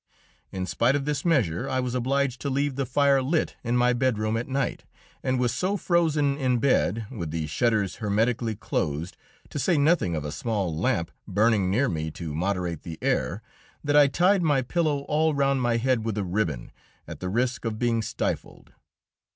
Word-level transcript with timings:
In 0.51 0.65
spite 0.65 0.95
of 0.95 1.05
this 1.05 1.23
measure, 1.23 1.69
I 1.69 1.79
was 1.79 1.93
obliged 1.93 2.41
to 2.41 2.49
leave 2.49 2.73
the 2.73 2.87
fire 2.87 3.21
lit 3.21 3.55
in 3.63 3.77
my 3.77 3.93
bedroom 3.93 4.35
at 4.35 4.47
night, 4.47 4.83
and 5.21 5.39
was 5.39 5.53
so 5.53 5.77
frozen 5.77 6.37
in 6.39 6.57
bed, 6.57 7.05
with 7.11 7.29
the 7.29 7.45
shutters 7.45 7.97
hermetically 7.97 8.55
closed, 8.55 9.15
to 9.49 9.59
say 9.59 9.77
nothing 9.77 10.15
of 10.15 10.25
a 10.25 10.31
small 10.31 10.75
lamp 10.75 11.11
burning 11.27 11.69
near 11.69 11.87
me 11.87 12.09
to 12.17 12.33
moderate 12.33 12.81
the 12.81 12.97
air, 12.99 13.43
that 13.83 13.95
I 13.95 14.07
tied 14.07 14.41
my 14.41 14.63
pillow 14.63 15.01
all 15.01 15.35
round 15.35 15.61
my 15.61 15.77
head 15.77 16.03
with 16.03 16.17
a 16.17 16.23
ribbon, 16.23 16.71
at 17.07 17.19
the 17.19 17.29
risk 17.29 17.63
of 17.63 17.77
being 17.77 18.01
stifled. 18.01 18.71